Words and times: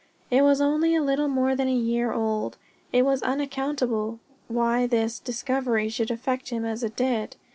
It 0.31 0.41
was 0.41 0.61
only 0.61 0.95
a 0.95 1.01
little 1.03 1.27
more 1.27 1.55
than 1.55 1.67
a 1.67 1.75
year 1.75 2.11
old. 2.11 2.57
It 2.91 3.05
was 3.05 3.21
unaccountable 3.21 4.19
why 4.47 4.87
this 4.87 5.19
discovery 5.19 5.89
should 5.89 6.09
affect 6.09 6.49
him 6.49 6.65
as 6.65 6.81
it 6.81 6.95
did. 6.95 7.35